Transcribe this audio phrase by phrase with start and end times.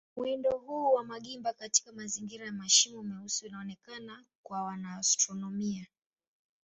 [0.15, 5.87] Mwendo huu wa magimba katika mazingira ya mashimo meusi unaonekana kwa wanaastronomia.